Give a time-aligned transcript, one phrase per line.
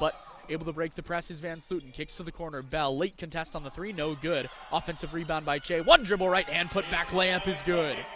[0.00, 0.16] but
[0.48, 1.92] able to break the press is VanSlooten.
[1.92, 2.62] Kicks to the corner.
[2.62, 4.50] Bell, late contest on the three, no good.
[4.72, 5.86] Offensive rebound by Kyei.
[5.86, 7.96] One dribble right hand, put back layup is good.